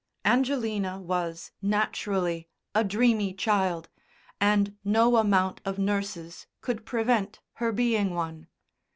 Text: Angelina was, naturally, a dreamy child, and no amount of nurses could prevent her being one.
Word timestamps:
Angelina 0.25 0.99
was, 0.99 1.51
naturally, 1.61 2.49
a 2.73 2.83
dreamy 2.83 3.35
child, 3.35 3.87
and 4.39 4.75
no 4.83 5.17
amount 5.17 5.61
of 5.63 5.77
nurses 5.77 6.47
could 6.59 6.87
prevent 6.87 7.39
her 7.61 7.71
being 7.71 8.15
one. 8.15 8.47